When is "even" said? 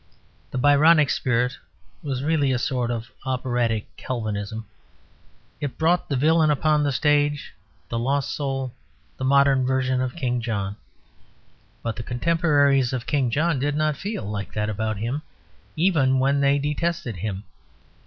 15.75-16.17